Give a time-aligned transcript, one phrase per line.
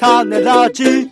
[0.00, 1.10] 種ラジ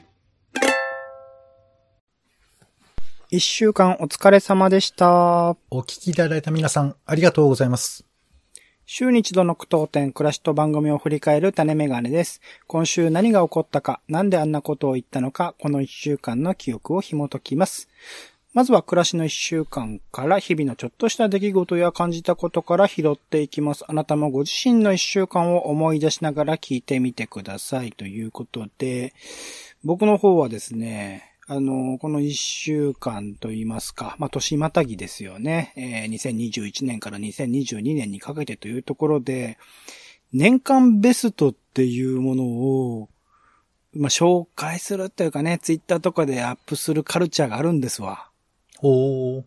[3.29, 5.59] 一週間お疲れ様でした。
[5.71, 8.07] お聞きいただいた皆さん、ありがとうございます。
[8.87, 12.41] 週に一度の句読点、暮らしと番組を振り返る種メガネです。
[12.67, 17.91] 今週何が起こったか、なんであんなことを言ったのか、この一週間の記憶を紐解きます。
[18.55, 23.85] まずは暮らしの一週間から日々のちょっとした出来事や感じたことから拾っていきます。
[23.87, 27.93] あなたもご自身の一週間を思い出しながら聞いてみてください。
[27.93, 29.13] ということで、
[29.85, 35.73] 僕の方はですね、あの、この一週間と言いますか、まあ、年またぎですよね。
[35.77, 39.59] えー2021年から2022年にかけてというところで、
[40.33, 43.09] 年間ベストっていうものを、
[43.95, 48.29] まあ、紹介するというかね、ツイッターとかでアップするカルチャーがあるんですわ。
[48.81, 49.45] ほー。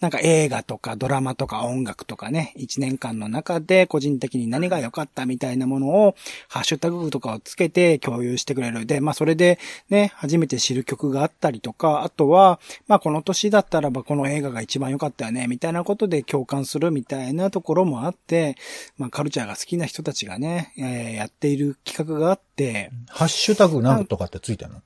[0.00, 6.14] なんか映画とかドラマとか音楽とかね、一年間の中で個人的に何が良かったみたいなものを、
[6.48, 8.86] ハッシュタグとかをつけて共有してくれる。
[8.86, 9.58] で、まあそれで
[9.90, 18.56] ね、初めて知る曲があったりとか、あとは、まあこの年だったらばこの映画が一番良かったよね、みたいなことで共感するみたいなところもあって、
[18.96, 24.80] まあカルチャーが好きな人たちがね、えーやっている企画があって、ハッシュタグなんとかってついてんの？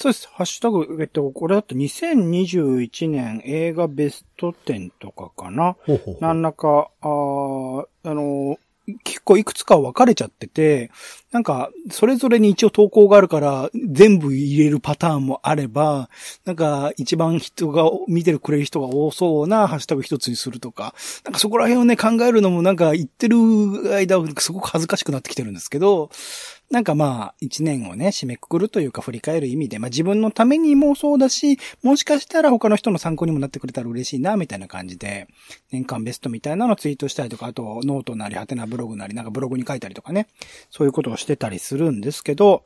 [0.00, 0.28] そうです。
[0.32, 5.76] ハッシュタグ、えっと、これだと2021年映画ベスト10とかかな。
[5.84, 6.16] ほうほうほう。
[6.22, 8.58] 何らか、あーあの、
[9.04, 10.90] 結構いくつか分かれちゃってて、
[11.32, 16.08] なんか、それぞれに一応投稿があるから、全部入れるパターンもあれば、
[16.46, 23.36] なんか、一番人が、見てるくれる人が多そうなハッシュタグ一つにするとか、なんかそこら辺をね、考えるのもなんか言ってる
[23.94, 26.10] 間、すごく恥ずかしくなってきてるんですけど、
[26.70, 35.26] なんかまあ、一年をね、締めくくるというか振り返る意味で、まあ自分のためにもそうだし、もしかしたら他の人の参考にもなってくれたら嬉しいな、みたいな感じで、
[35.72, 40.28] 年間ベストみたいなのツイートしたりとか、あとノートなり、ハテナブログなり、なんかブログに書いたりとかね、
[40.70, 42.62] そういうことをしてたりするんですけど、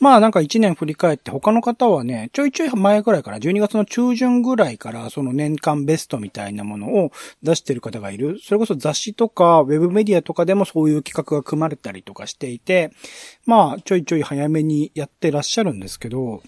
[0.00, 7.12] まあなんか一年振り返って他の方はね、ちょいちょい前ぐらいから、12月の中旬ぐらいから、その年間ベストみたいなものを
[7.42, 8.38] 出してる方がいる。
[8.42, 12.92] それこそ雑誌とか、ウェブメディアとかでもそういう企画が組まれたりとかしていて、
[13.46, 16.42] まあちょいちょい早めにやってらっしゃるんですけど、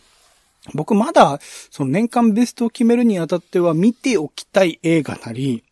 [0.74, 1.38] 僕まだ、
[1.70, 5.64] その年間ベストを決めるにあたっては見ておきたい映画なり、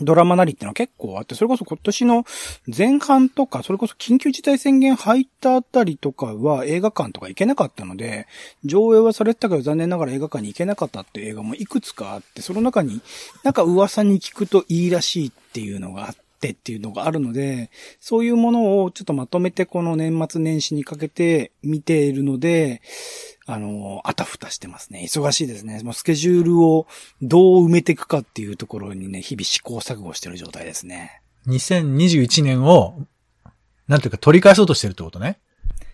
[0.00, 2.24] ドラマなりってのは結構あって、それこそ今年の
[2.76, 8.26] 前半とか、それこそ緊急事態宣言入ったあたりとかは映画館とか行けなかったので、
[8.64, 13.00] 上映はされてたけど残念ながら映画館に行けなかったっていう映画もいくつかあって、その中に
[13.42, 17.70] なんか噂に聞くといいらしいっていうのがあってっていうのがあるので、
[18.00, 22.82] そういうものをちょっとまとめてこの年末年始にかけて見ているので、
[23.46, 25.02] あの、あたふたしてますね。
[25.06, 25.80] 忙しいですね。
[25.84, 26.86] もうスケジュールを
[27.22, 31.22] どう埋めていくかっていうところにね、日々試行錯誤してる状態ですね。
[31.46, 33.06] 2021年を、
[33.86, 35.38] なんていうか取り返そうとしてるってことね。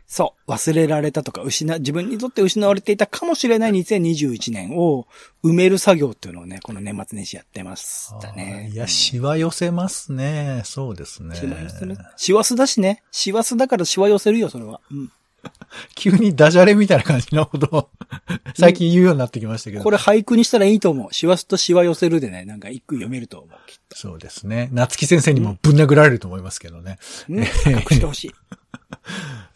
[0.07, 0.51] そう。
[0.51, 5.07] 忘れられたとか、失、自分にとって失われていたかもしれない2021年を
[5.43, 8.71] 埋める作業っていうのをね、この年末年始やってましたね。
[8.73, 10.63] いや、しわ寄せますね。
[10.65, 11.35] そうですね。
[11.35, 11.97] しわ寄せる。
[12.17, 13.03] しわすだしね。
[13.11, 14.81] しわすだからしわ寄せるよ、それは。
[14.91, 15.13] うん。
[15.95, 17.91] 急にダジャレみたいな感じのことを
[18.55, 19.83] 最近言うようになってきましたけど。
[19.83, 21.13] これ俳句にしたらいいと思う。
[21.13, 24.69] しわすとしわ寄せるでね、なんか一句読めると思う、きっそうですね。
[24.73, 26.99] 夏木先生にもぶん殴られると思いますけどね。
[27.27, 27.33] と。
[27.33, 27.51] ね。
[27.67, 28.35] 隠してほしい。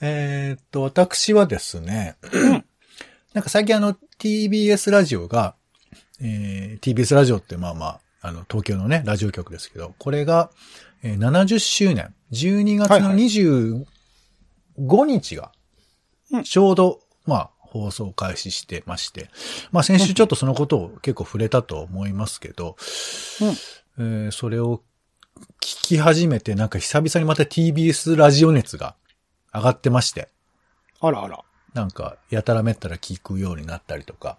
[0.01, 2.17] えーっと、私はですね、
[3.35, 5.55] なんか最近あの TBS ラジオが、
[6.21, 10.51] えー TBS ラジオってまあまあ、あの東京のね、ラジオ局ですけど、これが、
[11.03, 13.85] えー70周年、12月のはいはい25
[15.05, 15.51] 日がうん、
[16.45, 19.29] ちょうど、まあ、放送開始してまして、
[19.71, 22.77] まあ先週ちょっとそのことを結構触れたと思いますけど、
[23.99, 24.83] えーそれを
[25.61, 28.95] 聞き始めて、なんか久々にまた TBS ラジオ熱が
[29.55, 30.29] 上がってまして、
[31.01, 31.41] あらあら。
[31.75, 34.39] なんか、やたらめったら聞くようになったりとか、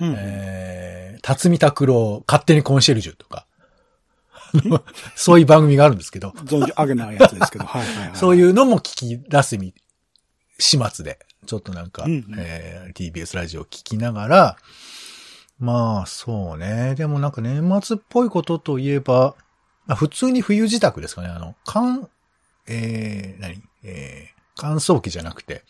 [0.00, 0.14] うん。
[0.16, 3.46] えー、辰巳拓郎、勝手にコンシェルジュとか、
[5.14, 7.66] そういう番組があるんですけど、存じ上げないやつですけど。
[7.66, 8.16] はいはいはい。
[8.16, 9.74] そういううのも聞き出すみ、
[10.58, 14.56] 始末で、ちょっとなんか、うんうんえー TBS ラジオを聞きながら、
[15.58, 16.94] まあ、そうね。
[16.96, 19.34] でもなんか年末っぽいことといえば、
[19.86, 21.28] まあ、普通に冬自宅ですかね。
[21.28, 22.08] あの、乾、
[22.66, 23.62] えー、何？
[23.84, 25.62] えー、乾燥機じゃなくて、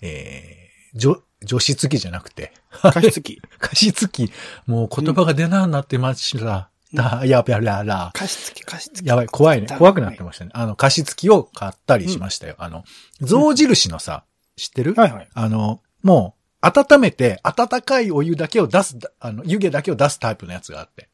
[0.00, 3.42] えー、除、除湿機じゃなくて、加湿器。
[3.58, 4.32] 加湿器、
[4.66, 6.70] もう言葉が出なくなってました。
[6.94, 8.10] だ、やべやらら。
[8.14, 9.06] 加湿器、加湿器。
[9.06, 9.66] やばい、怖いね。
[9.78, 10.50] 怖くなってましたね。
[10.54, 12.54] あの、加湿器を買ったりしましたよ。
[12.58, 12.84] あの、
[13.20, 14.24] 象印のさ、
[14.56, 14.94] 知ってる？
[14.94, 15.28] はいはい。
[15.34, 21.08] あの、もう、温めて、温かいお湯だけを出す、あの、湯気だけを出すタイプのやつがあって。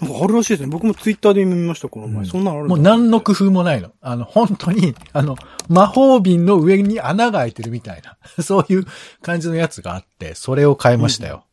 [0.00, 0.66] なんかあるらしいですね。
[0.68, 2.18] 僕もツイッターで見ました、この前。
[2.18, 3.92] うんそんなのあるもう何の工夫もないの。
[4.00, 5.36] あの、本当に、あの、
[5.68, 8.86] 魔法瓶の上に穴が開いてるみたいな、 そういう
[9.22, 11.44] 感じのやつがあって、それを買いましたよ。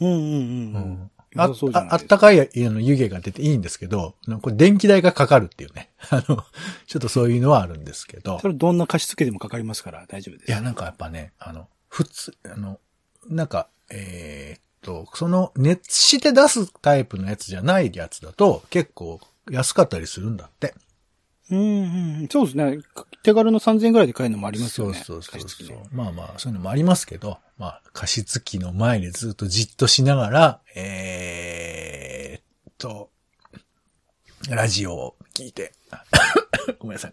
[0.00, 0.20] うんうんうん。
[0.20, 1.52] ううんうじゃないあ
[1.90, 5.90] あったかいあの湯気が出ていいんですけど、これ電気代がかかるっていうね。
[6.10, 6.44] あの、
[6.86, 8.38] ちょっとそういうのはあるんですけど。
[8.40, 10.48] それどんな貸し付けでもかかりますから大丈夫です。
[10.48, 12.78] いや、なんかやっぱね、あの、普通、あの、
[13.28, 19.20] なんか、えーっと、その、熱して出すタイプのやつじゃないやつだと、結構
[19.50, 20.74] 安かったりするんだって。
[21.50, 22.28] うんうんうん。
[22.28, 22.78] そうですね。
[23.24, 24.94] 手軽の3000円ぐらいで買えるのもありますよね。
[24.94, 25.78] そうそうそうそう。
[25.90, 33.10] まあまあ、そういうのもありますけど、まあ、加湿器の前にずっとじっとしながら、えーっと、
[34.50, 35.72] ラジオを聞いて、
[36.78, 37.12] ごめんなさい。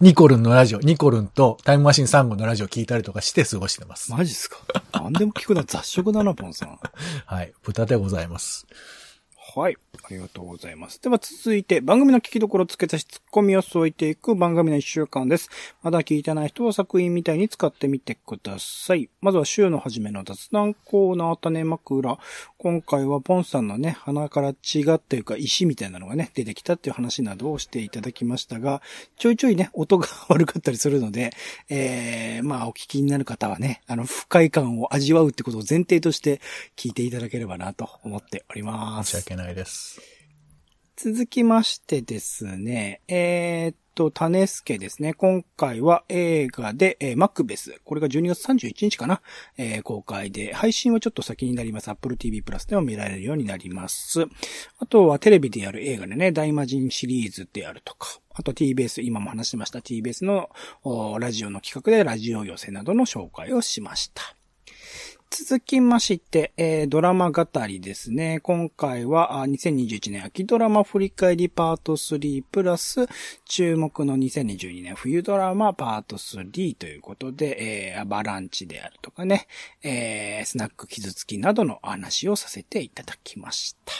[0.00, 4.12] ニコルンのラジオ、ニコルンとタイムマシン3号のラジオ聞いたりとかして過ごしてます。
[4.12, 4.58] マジっすか？
[4.92, 6.78] 何でも聞くな、雑食だな、ポンさん。
[7.26, 7.52] はい。
[7.62, 8.66] 豚でございます。
[9.56, 9.76] はい。
[10.02, 11.00] ありがとうございます。
[11.00, 15.48] では続いて、番組の聞きどころを付け足しツッコミを添えていく番組の一週間です。
[15.82, 19.08] まだ聞いてない人は作品みたいに使ってみてください。
[19.20, 22.18] まずは週の初めの雑談コーナー種枕。
[22.58, 28.82] 今回はポンさんのね、鼻から血がっていうか石みたいなのがね、出てきたっていう話などをしていただきましたが、
[29.16, 31.30] ちょいちょいね、音が悪かったりするので、
[31.68, 36.40] えー、まあお聞きになる方はね、あの、不快感を味わうってことを前提として
[36.76, 39.12] 聞いていただければなと思っております。
[39.12, 40.00] 申し訳ないです。
[40.96, 45.12] 続きましてですね、えーっと、種助ですね。
[45.12, 47.80] 今回は映画で、えーマクベス。
[47.84, 49.20] これが12月31日かな、
[49.58, 51.90] えー公開で、配信はちょっと先になります。
[51.90, 54.24] Apple TV プラスでも見られるようになります。
[54.78, 60.48] あとはテレビでやる映画でね、大魔神シリーズであるとか、あと TBS、今も話しました TBS の
[61.18, 64.36] ラジオの企画でラジオ寄せなどの紹介をしました。
[65.36, 68.38] 続きまして、えードラマ語りですね。
[68.44, 73.08] 今回はあ2021年秋ドラマ振り返りパート3プラス
[73.44, 79.48] 注目の2022年冬ドラマパート3ということで、えーアバランチであるとかね、
[79.82, 83.92] えースナック傷つきなどの話をさせていただきました。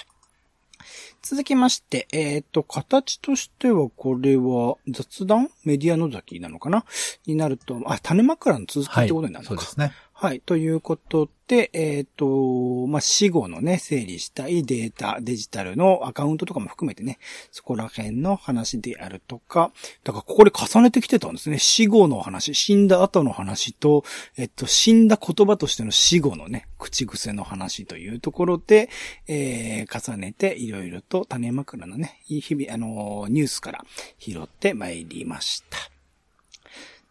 [1.22, 5.50] 続きまして、えっ、と、形としてはこれは雑談？
[5.64, 6.84] メディアの崎なのかな？
[7.26, 9.48] になると、あ、種枕の続きってことになるのか。
[9.48, 9.92] そうですね。
[10.16, 10.40] はい。
[10.40, 17.18] ということで、えっ、と、まあ、死後のね、整理したいデータ、デジタルのアカウントとかも含めてね、
[17.50, 19.72] そこら辺の話であるとか、
[20.04, 21.58] だからここで重ねてきてたんですね。
[21.58, 24.04] 死後の話、死んだ後の話と、
[24.36, 28.88] えっと、死んだ言葉としての死後のね、口癖の話というところで、
[29.26, 33.84] えー、重ねていろいろと種枕のね、日々、あのニュースから
[34.20, 35.93] 拾ってまいりました。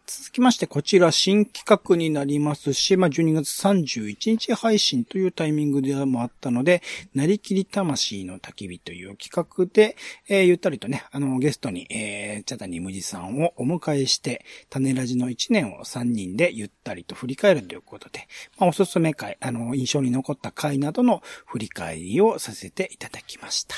[0.06, 6.82] 続きまして、こちら新企画になりますし、まあ、12月31日配信というタイミングでもあったので、
[7.14, 9.96] なりきり魂の焚き火という企画で、
[10.28, 18.28] えーゆったりとね、あの、ゲストに、えー、チャタニムジさんをお迎えして、種ラジの1年を3人でゆったりと振り返るということで、
[18.58, 23.74] まあ、おすすめ回、あの、印象に残った回などの振り返りをさせていただきました。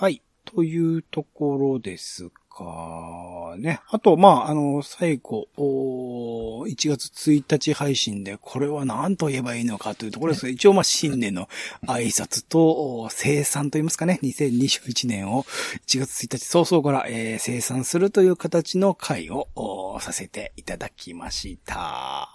[0.00, 0.22] はい。
[0.46, 3.80] というところですかね。
[3.88, 11.48] あと、まあ、あの、最後、おー1月1日配信で、これは何と言えばいいのかというところですが、一応、まあ、新年の
[11.86, 15.44] 挨拶と、お生産と言いますかね、2021年を
[15.86, 22.28] 1月1日早々から、えー生産するという形の回をおさせていただきました。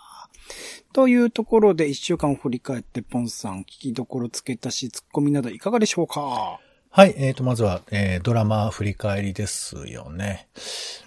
[0.94, 6.60] というところで、一週間を振り返って、ポンさん、聞きどころ付け足し、ツッコミなどいかがでしょうか？
[6.96, 10.48] はい、えーと、まずは、えードラマ振り返りですよね。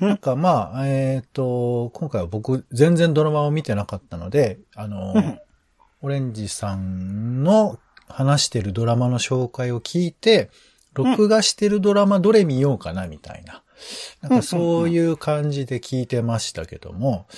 [0.01, 5.41] うんなんかまあ、えーと、今回は僕、全然ドラマを見てなかったので、あの、うん
[6.03, 7.79] オレンジさんの
[8.09, 10.51] 話してるドラマの紹介を聞いて、
[10.93, 13.63] 録画してるドラマどれ見ようかな、みたいな。
[14.23, 17.29] なんかそういう感じで聞いてましたけども、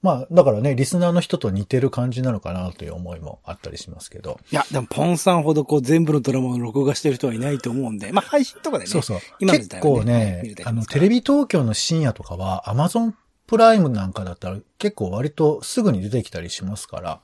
[0.00, 4.38] まあ、だからね、リスナーの人と似てる感じなのかなという思いもあったりしますけど。
[4.52, 8.90] いや、でも、ポンさんほどこう全部のドラマを録画してる人はいないと思うんで、まあ、配信とかでね。
[8.90, 9.18] そうそう。
[9.18, 13.14] 結今の時代はね構ねあの、テレビ東京の深夜とかは、アマゾン
[13.48, 17.20] プライムなんかだったら結構割とすぐに出てきたりしますから、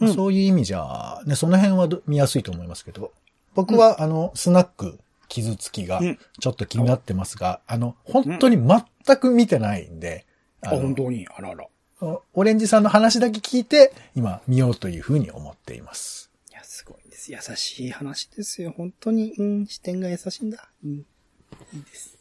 [0.00, 3.12] うんそういう意味じゃ、ね、その辺はど見やすいと思いますけど、
[3.54, 4.98] 僕は、あの、スナック
[5.28, 10.24] 傷つきがうんちょっと気になってますが、あの、本当に全く見てないんで、
[10.62, 11.66] あ、本当に、あらあら。
[12.00, 16.28] オレンジさんの話だけ聞いて、今見ようというふうに思っています。
[16.58, 17.32] や、すごいです。
[17.32, 18.74] 優しい話ですよ。
[18.76, 20.68] 本当に、うん、視点が優しいんだ。
[20.84, 20.90] うん。
[20.92, 22.18] いいです。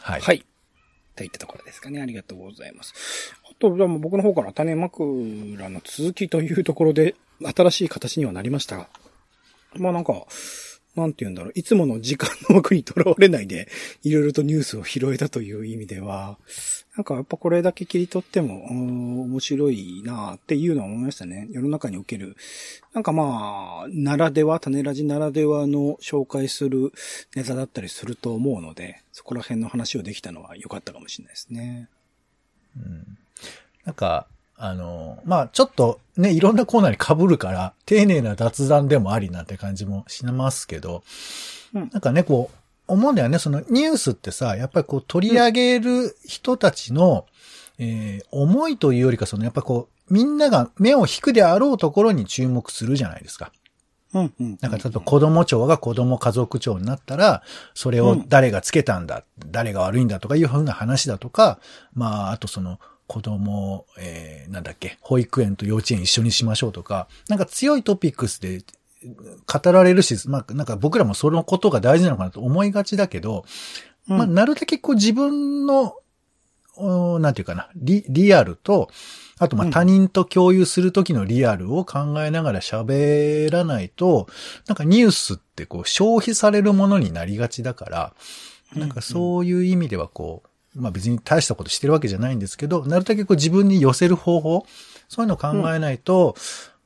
[0.00, 0.20] はい。
[0.20, 0.44] はい。
[1.14, 2.02] といったところですかね。
[2.02, 3.34] ありがとうございます。
[3.50, 5.04] あと、でも僕の方から種枕
[5.70, 8.88] の続きというところで、新しい形にはなりましたが。
[9.74, 10.26] まあなんか、
[10.96, 13.68] なんて言うんだろう、いつもの時間の枠にとらわれないで、
[14.02, 16.38] いろいろとニュースを拾えたという意味では、
[16.96, 21.46] なんかやっぱこれだけ切り取っても、面白いなっていうのは思いましたね。
[21.50, 22.36] 世の中における。
[22.94, 26.92] なんかまあ、ならでは、種ラジならではの紹介する
[27.34, 31.88] ネタだったりすると思うので、そこら辺の話をできたのは良かったかもしれないですね。
[32.76, 33.18] うん。
[33.84, 34.26] なんか、
[34.58, 41.02] あの、まあちょっとね、いろんなコーナーに被るから、丁寧な雑談でもありなんて感じもしますけど、
[41.74, 42.56] うん、なんかね、こう、
[42.88, 47.26] 思うんだよね、そのニュースってさ、やっぱりこう取り上げる人たちの、
[47.78, 53.52] うん、えー、思いというよりか、そのやっぱこう、みんなが目を引くであろうところに注目するじゃないですか。
[54.14, 54.58] うんうん。
[54.60, 57.42] なんか、例えば子供庁が子供家族庁になったら、
[57.74, 61.58] それを誰がつけたんだ、うん、誰が悪いんだとかいうふうな話だとか、
[61.92, 68.62] まあ、あとその、子供、えー、なんだっけ、保育園と幼稚園一緒にしましょうとか、なんか強いトピックスで
[69.46, 73.44] 語られるし、まあ、なんか僕らもそのことが大事なのかなと思いがちだけど、
[74.08, 75.94] うん、まあ、なるだけこう自分の、
[77.20, 78.90] なんていうかな、リ、リアルと、
[79.38, 84.26] あと、ま、他人と共有するときのリアルを考えながら喋らないと、
[84.66, 88.14] なんかニュースってこう消費されるものになりがちだから、
[88.74, 94.66] なんかそういう意味ではこう、まあ別に大したことしてるわけじゃないんですけど、なるだけこう自分に寄せる方法、
[95.08, 96.36] そういうのを考えないと、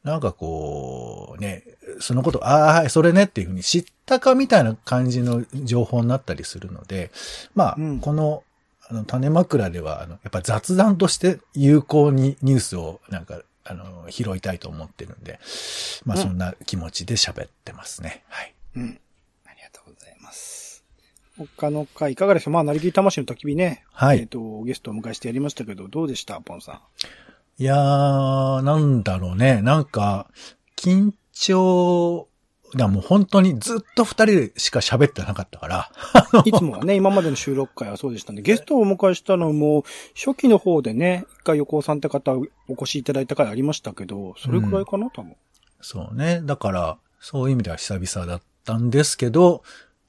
[0.05, 1.65] うん、なんかこう、ね、
[2.01, 7.11] そのこと、ああ、はい、それねっていうふうに知ったかみたいな感じの情報になったりするので、
[7.55, 8.43] まあ、うん、この、
[8.89, 15.39] あの、種枕では、あの、やっぱ雑談として有効にニュースをなんか、あの、拾いたいと思ってるんで、
[16.05, 18.25] まあそんな気持ちで喋ってますね。
[18.29, 18.55] はい。
[18.77, 19.01] うん。
[21.57, 22.55] 他の回いかがでしょう？
[22.55, 23.85] まあ、なりきり魂の焚き火ね。
[23.93, 24.19] はい。
[24.19, 27.63] えっ、ー、と、ゲストを迎えしてやりましたけど、どうでしたポンさん？
[27.63, 29.61] いやー、なんだろうね。
[29.63, 30.29] なんか、
[30.77, 32.27] 緊張、
[32.77, 35.93] だもう本当にずっと二人でしか喋ってなかったから。
[36.47, 38.43] いつもはね、今までの収録会はそうでしたね。
[38.43, 45.35] ゲストをお迎えしたのも、初期の方でね、一回横尾さんって方お越しいただいた回ありましたけど、それくらいかな、うん、多分。
[45.81, 46.43] そうね。
[46.45, 49.65] だから、そういう意味では久々だったんですけど、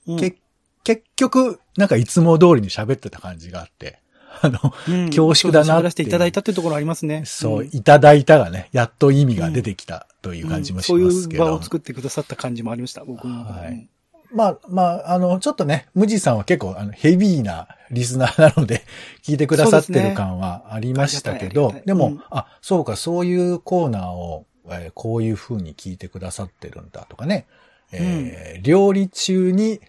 [0.05, 0.37] うん、結
[0.83, 3.99] 結局、なんかいつも通りに喋ってた感じがあって、
[4.41, 5.83] あの、うん、恐縮だなって。
[5.83, 7.23] らせていただいたっていうところありますね。
[7.25, 13.43] そう、いただいたがね、やっと意味が出てきたという感じもしますけど、うんそういう場を作ってくださった感じもありました、僕も。
[13.43, 13.87] はい。
[14.33, 18.83] まあ、まあ、あの、ちょっとね、ムジさんは結構、あの、ヘビーなリスナーなので、
[19.23, 27.45] 聞いてくださってる感はありましたけど、ででも、うん、あ、そうか、そういうコーナーを、えー、こういう風に聞いてくださってるんだとかね、
[27.91, 29.81] えー、料理中に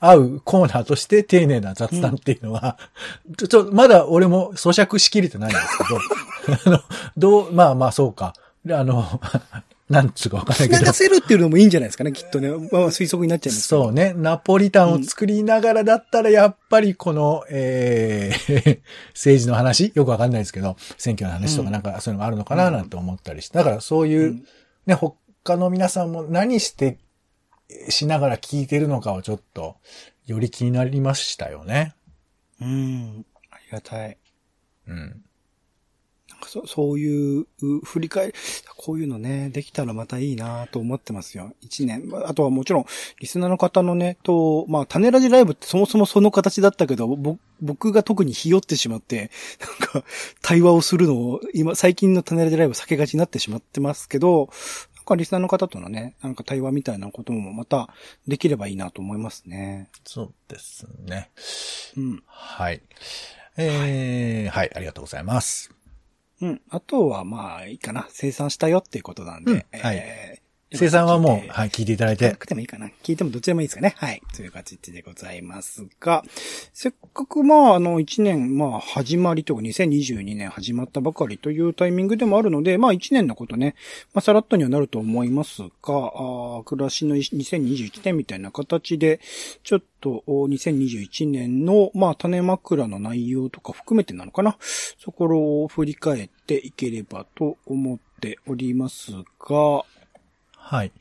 [0.00, 2.78] 合うコーナーとして丁寧な雑談っていうのは、
[3.28, 6.00] うん、ちょ、ちょ、まだ俺も咀嚼しきれてないんですけど、
[6.74, 6.82] あの、
[7.16, 8.32] どう、まあまあそうか。
[8.68, 9.20] あの、
[9.90, 10.84] なんつうかわかんないけど。
[10.84, 12.48] 流せるっていうのもいいんじゃないですかね、きっとね。
[12.48, 14.14] まあ推測になっちゃいますそうね。
[14.16, 18.78] ナポリタンを作りながらだったら、やっぱりこの、うん、えー、
[19.12, 23.58] 政治の話よくわかんないですけど、選挙の話とかなんかそういうのがあるのかななんて思ったりして。
[23.58, 24.44] だからそういう、うん、
[24.86, 26.98] ね、他の皆さんも何して
[27.88, 29.76] しながら聞いてるのかをちょっと、
[30.26, 31.94] より気になりましたよね。
[32.60, 33.24] うん。
[33.50, 34.16] ありがたい。
[34.86, 35.24] うん。
[36.46, 37.46] そそういう、
[37.84, 38.32] 振り返り、
[38.76, 41.52] こういうのね、できたらまたいいなと思ってますよ。
[41.60, 42.10] 一年。
[42.24, 42.86] あとはもちろん、
[43.20, 47.16] リスナーの方のね、と、まあ、種ラジライブってそもそもその形だったけど、
[47.60, 50.04] 僕が特にひよってしまって、なんか、
[50.42, 54.48] 対話をするのを、今、最近の種ラジライブ避けがちになってしまってますけど、
[55.10, 57.88] かリスナーの方とのね、なんか対話みたいなこともまた
[58.26, 59.90] できればいいなと思いますね。
[60.04, 61.30] そうですね。
[61.96, 62.22] うん。
[62.26, 62.82] はい。
[63.56, 65.74] えー、はい、はい、ありがとうございます。
[66.40, 66.62] うん。
[66.70, 68.06] あとは、まあ、いいかな。
[68.10, 69.52] 生産したよっていうことなんで。
[69.52, 69.96] うん、はい。
[69.96, 72.30] えー生産はもう、はい、聞いていただいて。
[72.30, 72.88] なくてもいいかな。
[73.02, 73.94] 聞いてもどっちでもいいですかね。
[73.96, 74.22] はい。
[74.36, 76.22] という形でございますが、
[76.72, 83.74] せっかくまあ、あの、1年、まあ、始まりとか、2022年始まったばかりというタイミングでもあるので、まあ、1年のことね、
[84.14, 89.18] まあ、さらっとにはなると思いますが、あ暮らしの2021年みたいな形で、
[89.64, 94.56] ちょっと、2021年の、まあ、種枕の内容とか含めてなのかな。
[94.60, 99.10] そこを振り返っていければと思っております
[99.40, 99.84] が、
[100.60, 100.92] はい。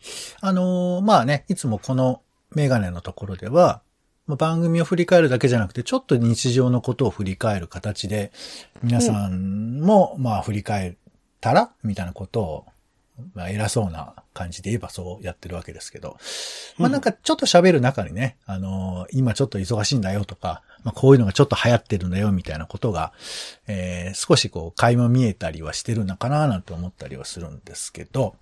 [0.42, 2.22] あのー、まあね、いつもこの
[2.56, 3.82] メガネのところでは、
[4.28, 8.32] 番組を振り返るだけじゃなくて、ちょっと日常のことを振り返る形で、
[8.84, 10.94] 皆さんも、まあ振り返っ
[11.42, 12.66] たらみたいなことを、
[13.34, 16.18] まあ偉そうな感じで言えばそうやってるわけですけど、
[16.78, 23.14] まあなんかちょっと喋る中にね、あのー、今ちょっと忙しいんだよとか、まあこういうのがちょっと流行ってるんだよみたいなことが、
[23.68, 28.36] えー、少しこう垣間見えたりはしてるのかななんて思ったりはするんですけど、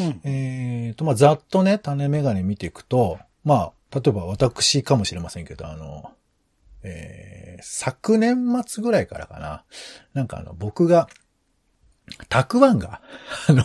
[0.00, 0.20] うん。
[0.24, 6.12] えっ、と、まあ、ざっとね、種メガネ見ていくと、まあ、例えば私かもしれませんけど、あの、
[6.82, 9.64] えー、昨年末ぐらいからかな。
[10.14, 11.08] なんかあの、僕が、
[12.28, 13.02] たくわんが、
[13.48, 13.64] あの、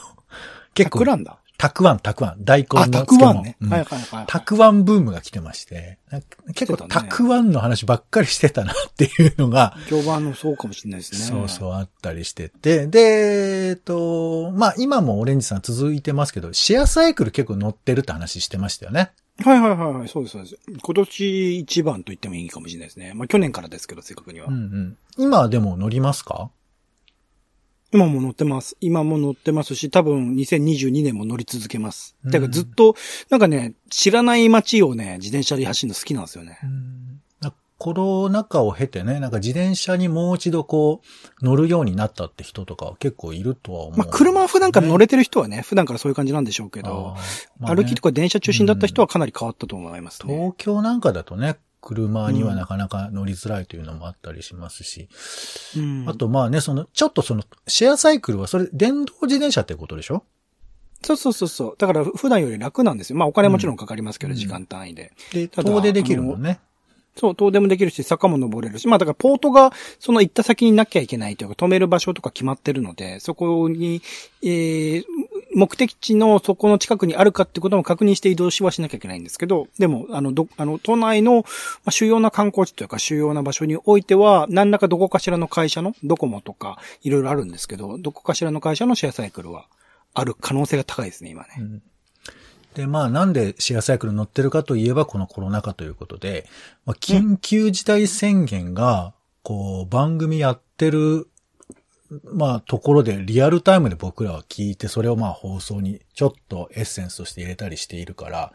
[0.73, 1.39] 結構タク、ランだ。
[1.63, 3.55] たくわん、たくわん、大根のあ、たく漬物わんね。
[3.61, 4.25] うんはいはいはい。
[4.27, 5.97] たくわんブームが来てまして、
[6.55, 11.19] 結構たくわんの話ばっかりしてたなっていうのが、評判のそうかもしれないですね。
[11.19, 19.13] そうそうあったりしてて、で、えっと、まあ今もオレンジさん続いてますけど、シェアサイクル結構乗ってるって話してましたよね。
[19.39, 20.57] はいはいはいはい、そうですそうです。
[20.67, 23.13] 今年一番と言ってもいいかもしれないですね。
[23.15, 24.47] まあ去年からですけど、正確には。
[24.47, 24.97] うんうん。
[25.17, 26.49] 今はでも乗りますか？
[27.93, 28.75] 今も乗ってます。
[28.81, 32.15] 今も乗ってますし、多分2022年も乗り続けます。
[32.25, 32.95] うんだからずっと、
[33.29, 36.57] なんかね、知らない街をね、自転車で走るの好きなんですよね。
[37.83, 41.01] コロナ禍を経てね、なんか自転車にもう一度こ
[41.41, 47.15] う、乗るようになったって人とかは結構いるとは思う、まあ車は普段から乗れてる人はね、普段からそういう感じなんでしょうけけど、
[47.59, 50.33] まあね歩きとか電車中心だった人はかなり変わったと思いますね。
[50.33, 55.09] 東京なんかだとね、車にはなかなか乗りづらいというのもあったりしますし。
[55.77, 60.23] うんあとまあね、その、ちょっとその、シェアサイクルはそれ、電動自転車ってことでしょ？
[61.03, 61.75] そうそうそうそう。
[61.77, 63.17] だから普段より楽なんですよ。
[63.17, 65.11] まあお金もちろんかかりますけど、うん時間単位で。
[65.33, 66.61] で、遠出できるもんね。
[67.15, 74.01] そう、遠出もできるし、坂も登れるし、まあだからポートが、その行った先になきゃいけないというか、止める場所とか決まってるので、そこに、
[74.41, 75.03] えー、
[75.55, 81.43] 目的地のそこの近くにあるかってことも確認して移動しはしなきゃいけないんですけど、でも、あの、ど、あの、都内の、ま
[81.87, 89.67] あ、主要な観光地というか、主要な場所においては、何らかどこかしらの会社の、ドコモとか、いろいろあるんですけど、どこかしらの会社のシェアサイクルは、
[90.13, 91.49] ある可能性が高いですね、今ね。
[91.59, 91.81] うん
[92.73, 96.47] で、まあなんでシェアサイクル乗ってるかといえばこのコロナ禍ということで、
[96.85, 101.27] まあ、緊急事態宣言が、こう、番組やってる、
[102.23, 108.53] まあところでリアルタイムで僕らは聞いて、それをまあ放送にちょっとエッセンスとして入れたりしているから、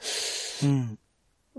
[0.62, 0.98] うん。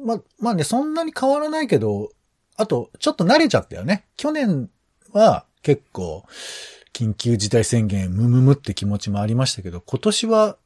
[0.06, 2.12] まあ、まあね、そんなに変わらないけど、
[2.55, 4.05] あと、ちょっと慣れちゃったよね。
[4.18, 4.70] 去年
[5.14, 6.25] は結構、
[6.94, 10.57] 緊急事態宣言、ムムムって気持ちもありましたけど、今年は、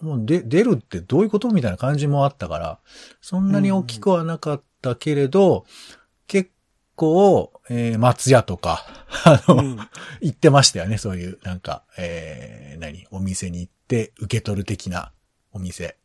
[0.00, 2.78] もうで出るってどういうことみたいな感じもあったから、
[3.20, 5.64] そんなに大きくはなかったけれど、
[6.26, 6.50] 結
[6.96, 8.84] 構、えー松屋とか、
[9.24, 9.76] あの、うん
[10.20, 10.98] 行ってましたよね。
[10.98, 13.06] そういう、なんか、えー、何？
[13.10, 15.12] お店に行って受け取る的な
[15.52, 15.96] お店。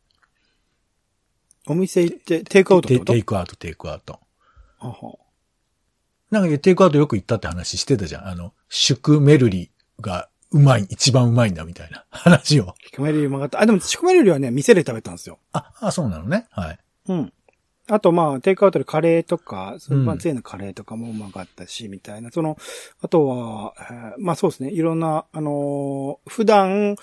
[1.66, 3.12] お店行って、テイクアウトってテこと？
[3.14, 4.20] テイクアウト、テイクアウト。
[4.78, 5.18] はは
[6.30, 8.26] なんかテイクアウトよく行ったって話してたじゃん。
[8.28, 12.74] あの、シュクメルリがうまい、一番うまいんだみたいな 話を。
[12.84, 13.60] シュクメルリうまかった。
[13.60, 15.38] あ、でもシュクメルリはね、店で食べたんですよ。
[15.52, 16.46] あ、あ、そうなのね。
[16.50, 16.78] はい。
[17.08, 17.32] うん。
[17.88, 22.30] あと、まあ、テイクアウトでカレーとか、スうんーパーツェのカレーとかもうまかったし、みたいな。
[22.30, 22.56] その、
[23.02, 24.70] あとは、えーまあそうですね。
[24.70, 26.96] いろんな、あのー普段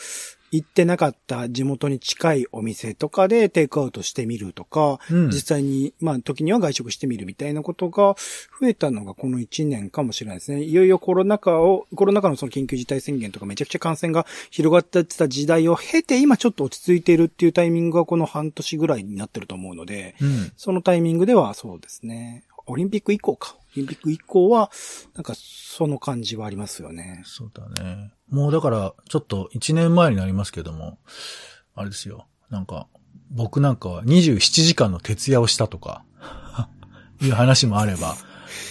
[0.51, 5.27] 行ってなかった地元に近いお店とかでテイクアウトしてみるとか、うん。
[5.27, 8.15] 実際に、まあ、時には外食してみるみたいなことが
[8.59, 10.63] 増えたのがこの1年かもしれないですね。
[10.63, 20.51] いよいよコロナ禍を、コロナ禍のその緊急事態宣言とかめちゃくちゃ感染が広がってた時代を経て、今ちょっと落ち着いているっていうタイミングがこの半年ぐらいになってると思うので、うん。
[20.57, 22.43] そのタイミングではそうですね。
[22.69, 23.55] オリンピック以降か。
[23.59, 24.71] オリンピック以降は、
[25.15, 27.21] なんかその感じはありますよね。
[27.25, 28.11] そうだね。
[28.29, 30.99] もうだから、ちょっと1年前になりますけども、
[31.75, 32.27] あれですよ。
[32.49, 32.87] なんか、
[33.31, 36.03] 僕なんかは27時間の徹夜をしたとか、
[37.21, 38.15] いう話もあれば、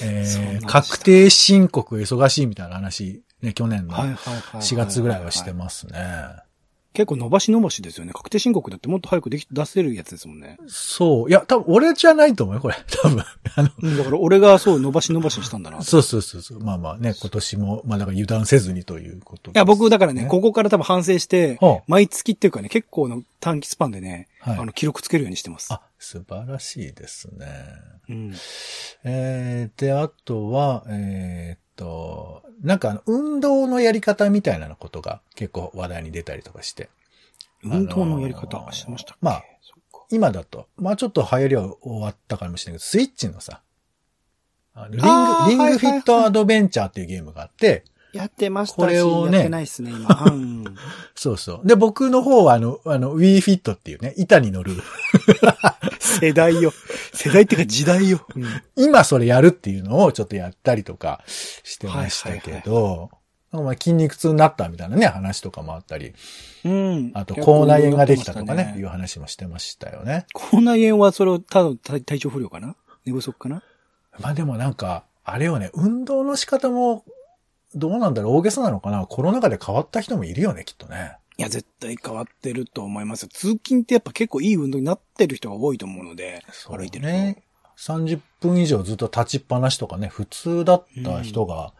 [0.02, 4.60] えー、確定申告忙しいみたいな話、ね、去年のはいはいはいはい。
[4.60, 6.00] 4月ぐらいはしてますね。
[6.98, 8.12] 結構伸ばし伸ばしですよね。
[8.12, 10.58] 確定申告だってもっと早くでき、出せるやつですもんね。
[10.66, 11.30] そう。
[11.30, 12.74] いや、多分俺じゃないと思うよ、これ。
[13.02, 13.22] 多分。
[13.54, 15.78] あの、うん、だから俺がそう伸ばし伸ばししたんだな。
[15.78, 16.60] いそうそうそうそう。
[16.60, 25.72] まあまあね、今年も、まあだから油断せずにということですや、僕だからね、ここから多分反省してはあ、毎月っていうかね、結構の短期スパンでね、はいあの、記録つけるようにしてます。
[25.72, 27.46] あ、素晴らしいですね。
[28.08, 28.34] うん。
[29.04, 36.88] えー、で、あとは、えーっと、なんかあの、運動のやり方みたいなことが結構話題に出たりとかして。
[37.62, 39.44] 運動のやり方してましたまあ、
[40.10, 43.62] 今だと、まあちょっと流行りは終わったかもしれないけど、スイッチのさ、
[44.90, 50.24] リング、リングフィットアドベンチャーっていうゲームがあって、やってましたし、これをねやってないっすね、今。
[50.26, 50.64] うん。
[51.14, 51.66] そうそう。
[51.66, 54.72] で、僕の方はあの、あの、Wii Fit っていうね、板に乗る。
[56.00, 56.72] 世代よ。
[57.12, 58.26] 世代っていうか時代よ。
[58.34, 63.10] うん今それやるっていうのをちょっとやったりとかしてましたけど、
[63.52, 66.12] まあ筋肉痛になったみたいなね、話とかもあったり、
[66.64, 67.10] うん。
[67.14, 70.26] あと口内炎ができたとかね、結構いう話もしてましたよね。
[70.32, 72.76] 口内炎はそれをただ体体調不良かな？
[73.04, 73.62] 寝不足かな？
[74.18, 77.04] まあでもなんか、あれよね、運動の仕方も、
[77.78, 79.06] どうなんだろう、大げさなのかな？
[79.06, 81.16] コロナ禍で変わった人もいるよね、きっとね。
[81.38, 83.28] いや、絶対変わってると思います。
[83.28, 87.10] 通勤ってやっぱ結構いい運動になってる人が多いと思うので、歩いてると。
[87.10, 87.44] ね。
[87.78, 91.72] 30分以上ずっと立ちっぱなしとかね、普通だった人が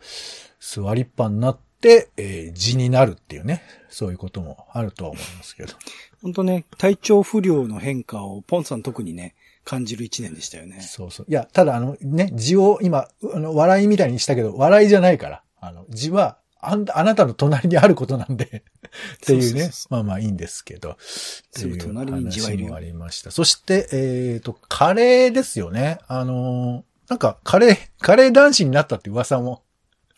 [0.61, 5.75] 座りっぱになって、えー、地になるっていうね、そういうこともあるとは思いますけど。
[6.23, 9.35] 本当ね、体調不良の変化をポンさん特にね、
[9.65, 10.81] 感じる一年でしたよね。
[10.81, 11.27] そうそう。
[11.29, 15.43] いや、ただあのね、字を今、あの、笑いみたいにしたけど、笑いじゃないから。
[15.61, 18.45] あの、字は、あんあなたの隣にあることなんで、
[19.17, 19.45] っていうね。
[19.45, 20.97] そうそうそまあまあいいんですけど。
[20.99, 23.31] すぐ隣に字はいもありました。
[23.31, 26.01] そして、えっ、と、カレーですよね。
[26.09, 29.63] あのーなんか、カレー、カレー男子になったって噂も。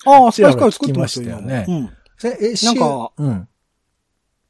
[0.05, 1.85] ああ、スパイスカレー作ってましたよね今うん。
[2.25, 3.49] え、えなんか週うん。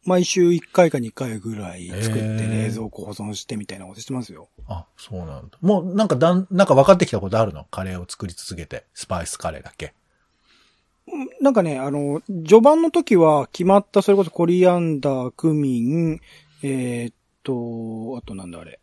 [0.04, 4.48] 毎週1回か2回ぐらい作って冷蔵庫保存してみたいなことしてますよ。
[4.66, 5.58] あ、そうなんだ。
[5.60, 7.64] もう、なんかだん、なんか分かってきたことあるの？
[7.70, 8.86] カレーを作り続けて。
[8.94, 9.92] スパイスカレーだけ？
[11.40, 16.20] なんかね、あの、序盤の時は決まった、それこそコリアンダー、クミン、
[16.62, 18.80] えーっと、あとなんだあれ。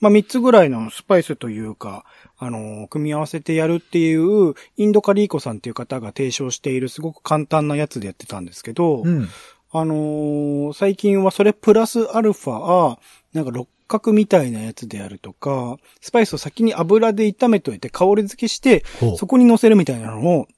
[0.00, 2.04] まあ、3つぐらいのスパイスというか、
[2.38, 9.28] あの、組み合わせてやるっていう、インドカリーコさんっていう方が提唱しているすごく簡単なやつでやってたんですけど、うん。
[9.76, 12.98] あのー最近はそれプラスアルファ、
[13.32, 18.84] なんか六角みたいなやつであるとか、スパイスを先に油で炒めといて香り付けして、
[19.16, 20.48] そこに乗せるみたいなのを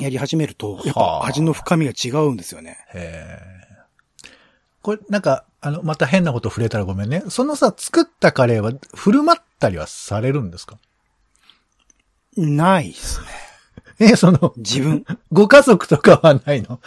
[0.00, 2.78] やり始めると、やっはあぱ味の深みが違うんですよね。
[2.94, 4.28] へえ。
[4.82, 7.22] これ、なんか、あの、また変なこと触れたらごめんね。
[7.28, 10.78] そのさ、作ったカレーは、振る舞ったりはされるんですか？
[12.36, 13.26] ないですね。
[14.12, 16.80] え、その、自分、ご家族とかはないの？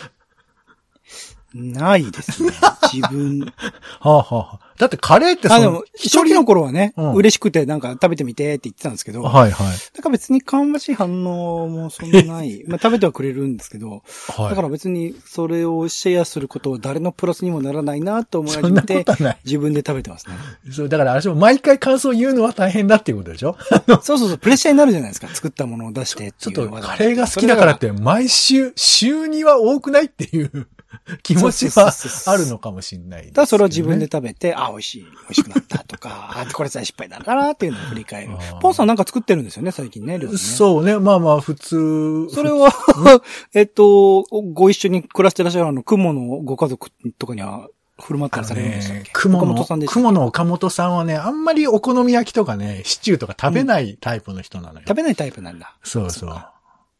[1.53, 2.51] ないですね。
[2.93, 3.39] 自分。
[3.99, 9.67] はあ、はあはあ、だってカレーってそあ、のでも、初期の頃はね、うん嬉しくてなんか食べてみてって言ってたんですけど、はいはい。
[9.67, 12.63] なんか別に芳しい反応もそんなない。
[12.67, 14.03] まあ食べてはくれるんですけど、
[14.35, 14.49] はい。
[14.49, 19.05] だから別にそれをシェアすることは誰のプラスにもならないなと思い始めて。
[19.45, 20.35] 自分で食べてますね。
[20.71, 23.57] そう、だからあれでしょ毎回感想を言うのは大変だっていうことでしょ？
[24.03, 25.27] そうそうそう、プレッシャーになるじゃないですか。
[25.33, 26.69] 作ったものを出してってちょっと。
[26.81, 30.67] カレーが好きだからって、毎週、週には多くないっていう
[31.23, 31.91] 気持ちは
[32.25, 38.37] あるのかもしれないね、ただそれを自分で食べて、あ、美味しい、美味しくなったとか、 あ、これさえ失敗だなっていうのを振り返る。
[38.61, 40.37] ポンさんなんか作ってるんですよね、最近ね、料理ね。
[40.37, 40.97] そうね。
[40.97, 42.27] まあまあ、普通。
[42.31, 42.71] それは、
[43.53, 47.67] えっと、ご一緒に暮らしてらっしゃるあの、雲のご家族とかには
[47.99, 54.85] 振る舞ったあのりされるんでしたっ雲の岡本さんで、した雲の岡本さんはね、あんまりお好み焼きとかね、シチューとか食べないタイプの人なのよ。
[54.87, 55.75] 食べないタイプなんだ。
[55.83, 56.53] そうそうそか。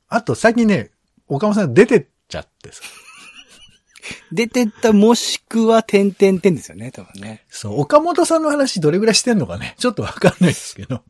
[0.10, 0.91] あと、最近ね、
[1.27, 2.81] 岡本さん出てっちゃってさ。
[4.32, 7.43] 出てったもしくは点々点ですよね、多分ね。
[7.50, 11.02] そう、岡本さんの話どれぐらいしてんのかね、ちょっとわかんないですけど。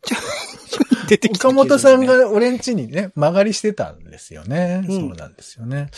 [1.08, 4.84] 出てきた岡本さんが、が俺ん家にね、曲がりしてたんですよね。
[4.88, 5.90] うんそうなんですよね。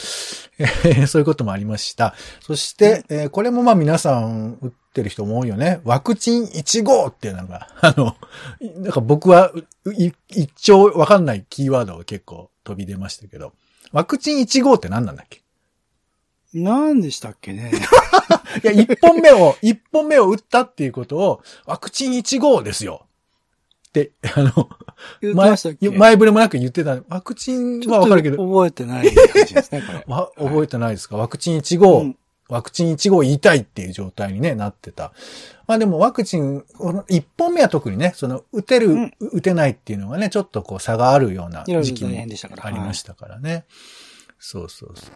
[0.60, 2.14] えーそういうこともありました。
[2.42, 5.82] そして、えーこれもまあ皆さん打ってる人も多いよね。
[5.84, 8.16] ワクチン1号っていうのが、 あの、
[8.82, 9.52] なんか僕は、
[9.96, 10.14] 一
[10.56, 13.54] 丁わかんないキーワードが結構飛び出ましたけど、
[13.92, 15.42] ワクチン1号って何なんだっけ？
[16.54, 17.72] 何でしたっけね？
[18.64, 23.06] いや、一本目を、一本目を打ったっていうことを、ワクチン1号ですよ。
[23.90, 24.70] って、あの、
[25.22, 26.98] 前前触れもなく言ってた。
[27.10, 30.04] ワクチンはわかるけど、覚えてない話ですね、これ。
[30.08, 31.18] わ覚えてないですか？
[31.18, 32.18] ワクチン1号、うん
[32.50, 35.14] ワクチン1号言いたいっていう状態にね、なってた。
[35.68, 42.10] まあでもワクチン、この1本目は特にね、その、打てる、うん打てないっていうのがね、ちょっとこう差があるような時期も
[42.64, 43.66] ありましたからね。
[44.40, 45.16] そうそうそう。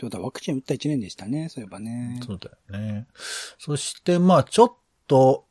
[0.00, 2.20] そうだ、ワクチン打った1年でしたね、そういえばね。
[2.26, 3.06] そうだよね。
[3.58, 4.72] そして、まあちょっ
[5.06, 5.46] と、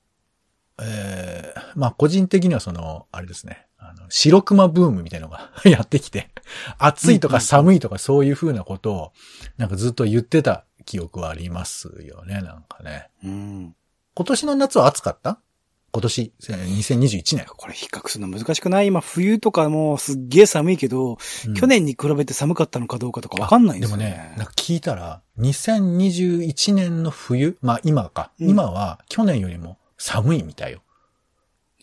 [0.81, 3.67] ええまあ個人的にはその、あれですね。
[3.77, 6.29] あの、白熊ブームみたいなのが やってきて、
[6.77, 9.13] 暑いとか寒いとかそういう風なことを、
[9.57, 13.09] なんかずっと言ってた記憶はありますよね、なんかね。
[13.23, 13.75] うん。
[14.13, 15.39] 今年の夏は暑かった？
[15.93, 17.45] 今年、えー2021年。
[17.45, 18.87] これ比較するの難しくない？
[18.87, 24.05] 今冬とかもすっげえ寒いけど、うん去年に比べて寒かったのかどうかとかわかんないんですよね。
[24.05, 30.81] でもね、なんか聞いたら、2021年の冬、まあ今か、うん今は去年よりも寒いみたいよ。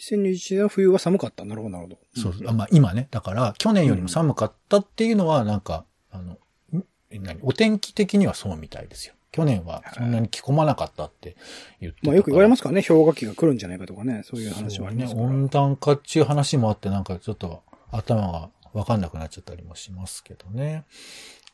[0.01, 1.45] 2021年は冬は寒かった。
[1.45, 1.99] なるほど、なるほど。
[2.21, 2.53] そうそう。
[2.55, 3.09] まあ今ね。
[3.11, 6.33] だから、去年よりも寒かったっていうのは、なんか、あの、
[6.79, 7.39] ん何？
[7.43, 9.15] お天気的にはそうみたいですよ。
[9.31, 11.37] 去年はそんなに着込まなかったって
[11.81, 15.21] 言ってたまあよく言われますすからね、氷河期が来るんじゃないかとかね、そういう話はありますね。
[15.21, 15.29] から。
[15.29, 20.85] 温暖化っていう話もあって、なんかちょっと頭がわかんなくなっちゃったりもしますけどね。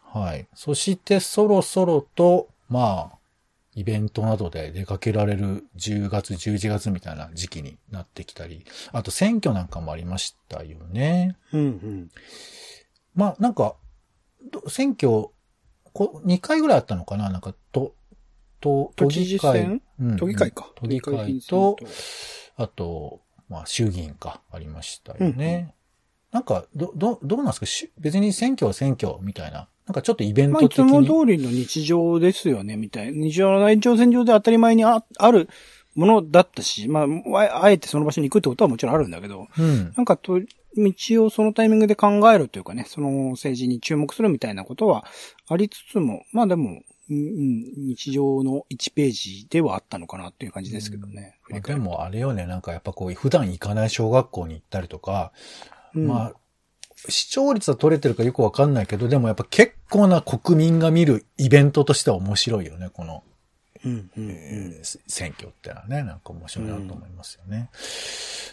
[0.02, 0.46] はい。
[0.54, 3.18] そしてそろそろと、まあ、
[3.74, 11.36] イベントなどで出かけられる10月、11月みたいな時期になってきたり、あと選挙なんかもありましたよね。
[11.52, 12.10] うんうん。
[13.14, 13.74] まあ、なんか、
[14.52, 15.30] ど選挙、
[15.94, 17.30] こ2回ぐらいあったのかな？
[17.30, 17.94] なんか、と、
[18.60, 19.80] と、都知事選？
[20.00, 20.70] うん都議会か。
[20.74, 21.78] 都議会と、
[22.56, 25.74] あと、まあ、衆議院か、ありましたよね。
[26.32, 27.66] なんか、ど、ど、どうなんですか？
[27.66, 29.68] し別に選挙は選挙みたいな。
[29.86, 30.84] なんかちょっとイベンまあ、ト的に。
[30.86, 33.12] いつも通りの日常ですよね、みたいな。
[33.12, 35.48] 日常の延長線上で当たり前にあある
[35.94, 39.92] ものだったし、まあ、ああえてその場所に行くってことはもちろんあるんだけど、うん。
[39.96, 40.40] なんかと、
[40.76, 45.04] 道をそのタイミングで考えるというかね、その政治に注目するみたいなことは
[45.48, 51.38] ありつつも、まあでも、うんうん、日常の1ページではあったのかなっていう感じですけどね。
[51.42, 55.32] 振まあでもあれよね、なんかやっぱこう、普段行かない小学校に行ったりとか、
[55.94, 56.34] うんまあ、
[57.08, 63.22] 視聴率は取れてるかよくわかんないけど、でもやっぱ結構な国民が見るイベントとしては面白いよね、この、
[65.06, 67.70] 選挙ってのはね、なんか面白いなと思いますよね。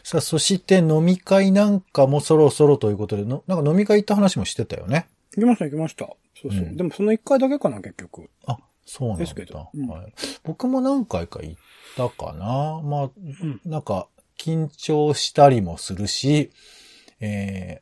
[0.04, 5.08] さあ、そして飲み会なんかもそろそろということで、のなんか飲み会行った話もしてたよね。
[5.36, 6.06] 行きました行きました。
[6.42, 6.60] そうそう。
[6.60, 8.30] うんでもその1回だけかな、結局。
[8.46, 9.24] あ、そうなんだ。
[9.24, 10.14] ですけどうんはい、
[10.44, 11.56] 僕も何回か行っ
[11.96, 12.82] たかな。
[12.84, 16.52] まあ、んなんか、緊張したりもするし、
[17.20, 17.82] え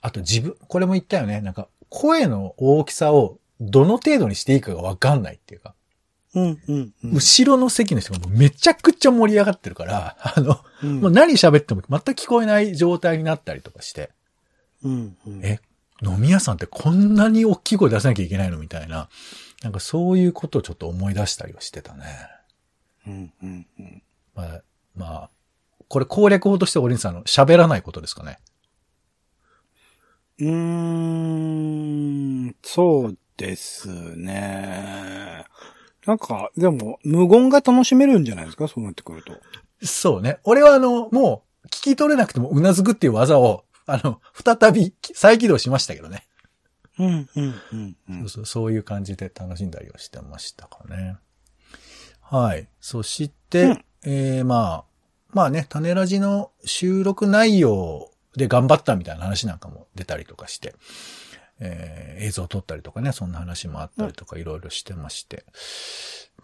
[0.00, 1.42] あと自分、これも言ったよね。
[1.42, 5.74] なんか、声の大きさをどの程度にしていいかがわかんないっていうか、
[6.34, 7.12] うんうんうん。
[7.14, 14.10] 後ろの席の人がもうめちゃくちゃ盛り上がってるから、あの、うんもう何喋っても全く聞こえない状態になったりとかして、
[14.82, 15.60] うんうんえ、
[16.02, 19.08] 飲み屋さんってこんなに大きい声出さなきゃいけないのみたいな、
[19.62, 22.04] なんかそういうことをちょっと思い出したりはしてたね。
[23.06, 24.02] うんうんうん。
[24.34, 24.62] まあ、
[24.94, 25.30] まあ、
[25.88, 28.38] これ攻略法としてオリンさんの喋らないことですかね。
[30.38, 30.50] うー
[32.50, 35.44] ん、そうですね。
[36.08, 38.66] なんか、でも、無言が楽しめるんじゃないですか？
[38.66, 39.34] そうなってくると。
[39.86, 40.38] そうね。
[40.44, 46.26] 俺はあの、もう、聞き取れなくてもうなずくっていう技を、 あの、再び再起動しましたけどね。
[46.98, 51.16] うん、うん、うん、うんそうそうそういう感じで楽しんだりはしてましたかね。
[52.22, 52.68] はい。
[52.80, 54.84] そして、うんえー、まあ、
[55.28, 60.74] まあね、種ラジの収録内容で頑張ったみたいな話なんかも出たりとかして、
[61.60, 65.44] えー、映像を撮ったりとかね、そんな話もあったりとかいろいろしてまして。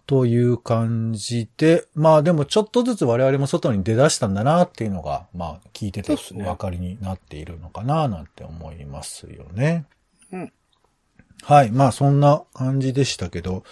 [0.07, 9.85] という感じで、まあでもちょっとずつ我々も外に出だしたんだなっていうのが、まあ聞いててお分かりになっているのかななんて思いますよね。
[10.31, 10.53] うん
[11.43, 11.71] はい。
[11.71, 13.63] まあそんな感じでしたけど、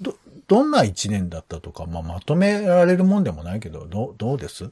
[0.00, 4.70] ど、どんな一年だったとか、まあまとめられるもんでもないけど、どう、どうです？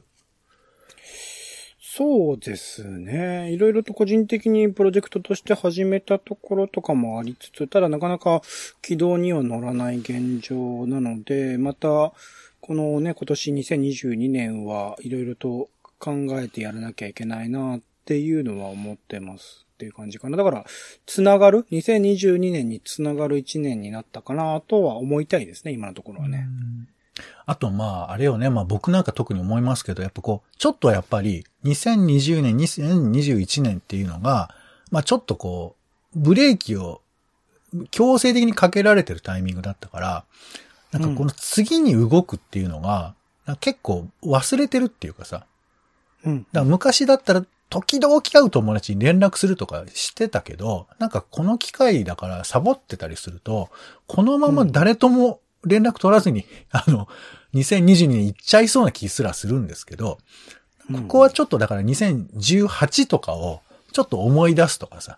[1.97, 3.53] そうですね。
[3.53, 8.41] いろいろと個人的にプロジェクトとして始めたところとかもありつつ、ただなかなか
[8.81, 12.11] 軌道には乗らない現状なので、また、
[12.59, 20.35] このね、今年2022年はいろいろと考えてやらなきゃいけないなっていうのは思ってますっていう感じかな。
[20.35, 20.65] だから、
[21.05, 26.45] つながる ?2022 年につながる1年になったかなとは思いたいですね、今のところはね。
[27.45, 28.49] あと、まあ、あれよね。
[28.49, 34.53] まあ僕なんか特に思いますけど、やっぱこう、ちょっとやっぱり、2020年、2021年っていうのが、
[34.91, 35.75] まあちょっとこ
[36.15, 37.01] う、ブレーキを
[37.91, 40.25] 強制的にかけられてるタイミングだったから、
[40.91, 43.15] なんかこの次に動くっていうのが、
[43.59, 45.45] 結構忘れてるっていうかさ、
[46.25, 46.39] うん。
[46.39, 53.69] だから昔だったら、時々会う友達に連絡するとかしてたけど、なんかこの機会だからサボってたりすると、
[54.07, 57.07] このまま誰とも連絡取らずに、 あの、
[57.53, 60.19] 2022年行っちゃいそうな気すらするんですけど、
[60.91, 65.17] ここはちょっとだから2018とかをちょっと思い出すとかさ、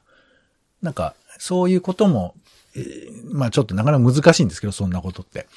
[0.81, 2.35] なんかそういうことも、
[2.75, 5.47] えーまあちょっとなかなか難しいんですけど、そんなことって。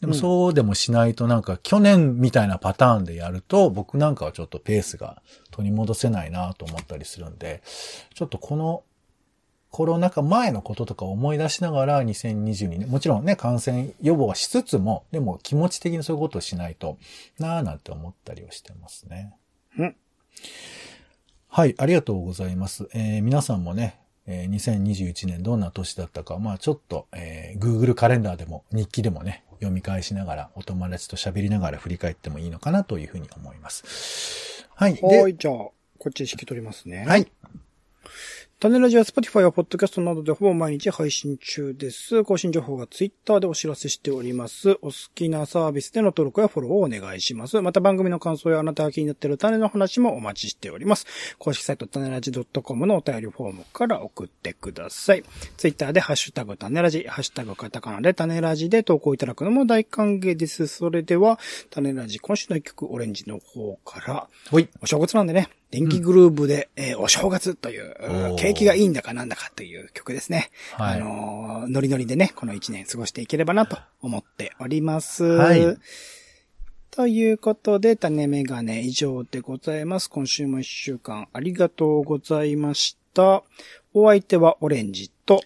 [0.00, 7.62] でもうんそうでもしないとなんか去年みたいなパターンでやると僕なんかはちょっとペースが取り戻せないなと思ったりするんで、
[8.14, 8.82] ちょっとこの
[9.70, 16.98] コロナ禍前のこととかを思い出しながら2022年、もちろんね、感染予防はしつつも、でも気持ち的にそういうことをしないと
[17.38, 19.34] なぁなんて思ったりをしてますね。
[19.78, 19.96] うん
[21.48, 22.88] はい、ありがとうございます。
[22.94, 34.66] えー皆さんもね、えー2021年どんな年だったか、まあちょっと、えー Google カレンダーでも日記でもね、読み返しながら、お友達と喋りながら振り返ってもいいのかなというふうに思います。
[34.74, 34.94] はい。
[34.94, 35.74] で、はい、じゃあ、こ
[36.08, 37.04] っち引き取りますね。
[37.06, 37.30] はい。
[38.62, 42.22] 種ラジは Spotify や Podcast などでほぼ毎日配信中です。
[42.24, 44.72] 更新情報が Twitter でお知らせしております。
[44.82, 47.58] お好きなサービスでの登録やフォローをお願いします。
[47.62, 51.06] また番組の感想やあなたが気になっている種の話もお待ちしております。
[51.38, 55.24] 公式サイト種ラジ .com のお便りフォームから送ってください。
[55.56, 60.66] Twitter でハッシュタグ種ラジ、ハッシュタグカタカナで種ラジで投稿いただくのも大歓迎です。
[60.66, 61.38] それでは、
[61.70, 64.68] 種ラジ今週の一曲オレンジの方から、ほい。
[64.82, 70.50] お正月なんでね、電気グルーブで、えーお正月という景気がいいんだかなんだかという曲ですね。
[70.72, 75.24] はいあのーノリノリでね、この一年過ごしていければなと思っております。
[75.24, 75.78] はい
[76.90, 80.10] ということで、種メガネ以上でございます。
[80.10, 83.44] 今週も一週間ありがとうございました。
[83.94, 85.40] お相手はオレンジと、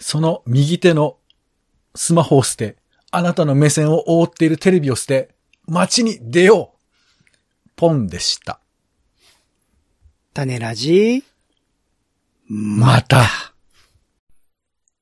[0.00, 1.16] その右手の
[1.94, 2.76] スマホを捨て、
[3.12, 5.30] あなたの目線を覆っているテレビを捨て、
[5.66, 8.60] 街に出ようポンでした。
[10.38, 11.24] 種ラジ、
[12.46, 13.24] また。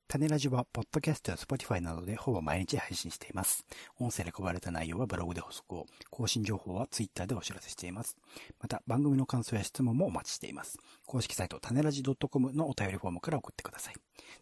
[0.07, 3.63] 種ラジは、ポッドキャストや Spotify などでほぼ毎日配信しています。
[3.99, 8.15] 音声で配られた内容はブログで補足を、更新情報は Twitter でお知らせしています。
[8.59, 10.79] また、番組の感想や質問もお待ちしています。
[11.05, 13.93] 公式サイト、種ラジ .com のお便りフォームから送ってください。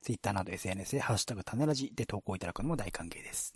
[0.02, 3.54] Twitter など SNS でハッシュタグ種ラジで投稿いただくのも大歓迎です。